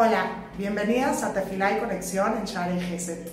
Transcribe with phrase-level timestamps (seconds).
[0.00, 3.32] Hola, bienvenidas a Tefilá y Conexión en Share Geset.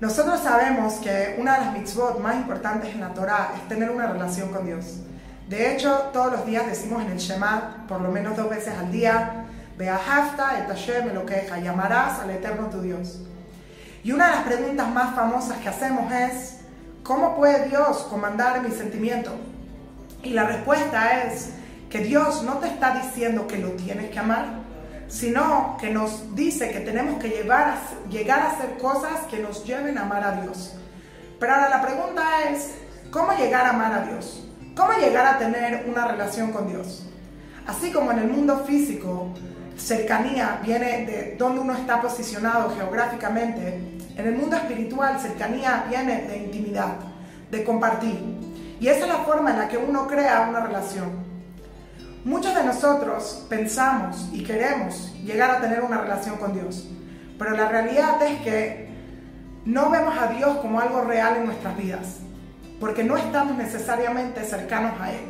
[0.00, 4.06] Nosotros sabemos que una de las mitzvot más importantes en la Torah es tener una
[4.06, 5.00] relación con Dios.
[5.48, 8.92] De hecho, todos los días decimos en el Shema, por lo menos dos veces al
[8.92, 9.46] día,
[9.76, 13.22] Beahafta et Hashem lo queja, llamarás al Eterno tu Dios.
[14.04, 16.60] Y una de las preguntas más famosas que hacemos es,
[17.02, 19.32] ¿cómo puede Dios comandar mi sentimiento?
[20.22, 21.54] Y la respuesta es
[21.90, 24.65] que Dios no te está diciendo que lo tienes que amar,
[25.08, 27.78] sino que nos dice que tenemos que llevar
[28.10, 30.74] llegar a hacer cosas que nos lleven a amar a Dios.
[31.38, 32.72] Pero ahora la pregunta es,
[33.10, 34.46] ¿cómo llegar a amar a Dios?
[34.76, 37.06] ¿Cómo llegar a tener una relación con Dios?
[37.66, 39.28] Así como en el mundo físico,
[39.76, 46.38] cercanía viene de donde uno está posicionado geográficamente, en el mundo espiritual cercanía viene de
[46.38, 46.96] intimidad,
[47.50, 48.18] de compartir.
[48.80, 51.25] Y esa es la forma en la que uno crea una relación.
[52.66, 56.88] Nosotros pensamos y queremos llegar a tener una relación con Dios,
[57.38, 58.88] pero la realidad es que
[59.64, 62.16] no vemos a Dios como algo real en nuestras vidas,
[62.80, 65.20] porque no estamos necesariamente cercanos a Él.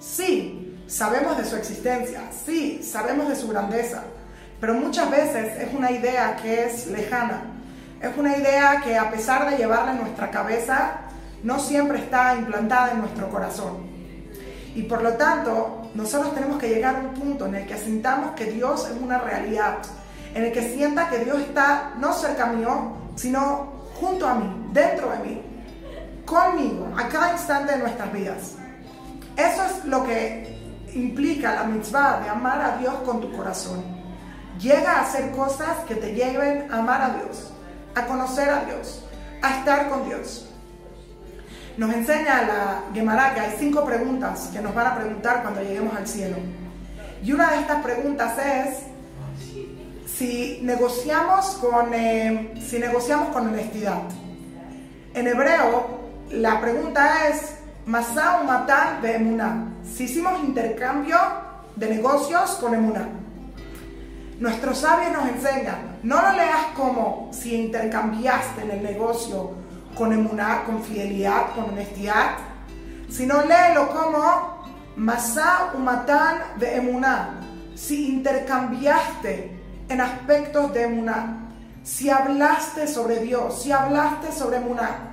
[0.00, 4.02] Sí, sabemos de su existencia, sí, sabemos de su grandeza,
[4.60, 7.40] pero muchas veces es una idea que es lejana,
[8.02, 11.00] es una idea que a pesar de llevarla en nuestra cabeza,
[11.42, 13.90] no siempre está implantada en nuestro corazón.
[14.74, 18.32] Y por lo tanto, nosotros tenemos que llegar a un punto en el que sintamos
[18.32, 19.78] que Dios es una realidad,
[20.34, 25.10] en el que sienta que Dios está no cerca mío, sino junto a mí, dentro
[25.10, 25.42] de mí,
[26.24, 28.54] conmigo, a cada instante de nuestras vidas.
[29.36, 30.58] Eso es lo que
[30.94, 33.82] implica la mitzvah de amar a Dios con tu corazón.
[34.58, 37.52] Llega a hacer cosas que te lleven a amar a Dios,
[37.94, 39.04] a conocer a Dios,
[39.42, 40.51] a estar con Dios.
[41.76, 45.96] Nos enseña la Gemara que hay cinco preguntas que nos van a preguntar cuando lleguemos
[45.96, 46.36] al cielo.
[47.24, 48.78] Y una de estas preguntas es
[50.06, 54.02] si negociamos con, eh, si negociamos con honestidad.
[55.14, 56.00] En hebreo,
[56.30, 57.54] la pregunta es
[57.86, 59.68] Masá Matan de Emuná.
[59.82, 61.16] Si hicimos intercambio
[61.76, 63.08] de negocios con Emuná.
[64.38, 69.61] Nuestros sabios nos enseñan, no lo leas como si intercambiaste en el negocio
[69.96, 72.36] con emuná, con fidelidad, con honestidad,
[73.08, 74.62] sino léelo como
[74.96, 77.40] masá umatán de emuná.
[77.74, 81.48] Si intercambiaste en aspectos de emuná,
[81.82, 85.12] si hablaste sobre Dios, si hablaste sobre emuná.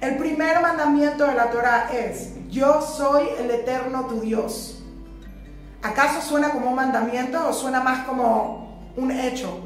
[0.00, 4.82] El primer mandamiento de la Torah es, yo soy el eterno tu Dios.
[5.82, 9.60] ¿Acaso suena como un mandamiento o suena más como un hecho?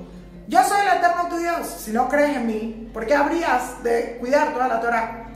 [0.47, 1.67] Yo soy el eterno tu Dios.
[1.79, 5.27] Si no crees en mí, ¿por qué habrías de cuidar toda la Torah?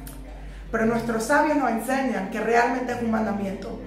[0.70, 3.80] Pero nuestros sabios nos enseñan que realmente es un mandamiento.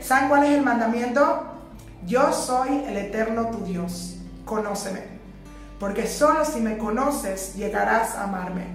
[0.00, 1.52] ¿Saben cuál es el mandamiento?
[2.06, 4.18] Yo soy el eterno tu Dios.
[4.44, 5.02] Conóceme.
[5.80, 8.66] Porque solo si me conoces llegarás a amarme.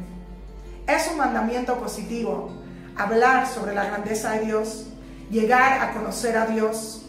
[0.86, 2.52] Es un mandamiento positivo.
[2.98, 4.88] Hablar sobre la grandeza de Dios.
[5.32, 7.06] Llegar a conocer a Dios.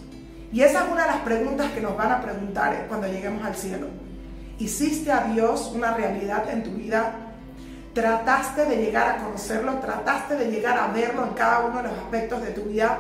[0.53, 3.57] Y esa es una de las preguntas que nos van a preguntar cuando lleguemos al
[3.57, 3.89] cielo.
[4.59, 7.13] ¿Hiciste a Dios una realidad en tu vida?
[7.93, 9.75] ¿Trataste de llegar a conocerlo?
[9.81, 12.99] ¿Trataste de llegar a verlo en cada uno de los aspectos de tu vida?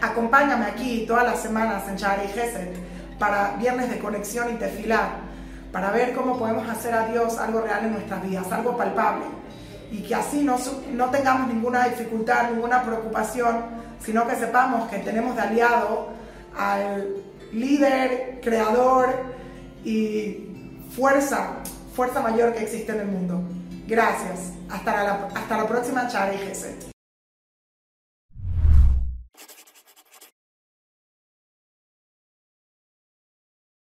[0.00, 2.74] Acompáñame aquí todas las semanas en Shari Geset
[3.18, 5.08] para viernes de conexión y tefilar,
[5.72, 9.24] para ver cómo podemos hacer a Dios algo real en nuestras vidas, algo palpable.
[9.90, 10.56] Y que así no,
[10.92, 13.64] no tengamos ninguna dificultad, ninguna preocupación,
[14.00, 16.08] sino que sepamos que tenemos de aliado
[16.58, 17.16] al
[17.52, 19.34] líder, creador,
[19.84, 20.48] y
[20.94, 21.56] fuerza,
[21.94, 23.42] fuerza mayor que existe en el mundo.
[23.86, 24.52] Gracias.
[24.70, 26.93] Hasta la, hasta la próxima charla y